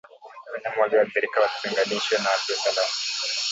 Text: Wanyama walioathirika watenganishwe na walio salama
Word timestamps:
Wanyama 0.53 0.81
walioathirika 0.81 1.41
watenganishwe 1.41 2.15
na 2.17 2.29
walio 2.29 2.55
salama 2.55 2.91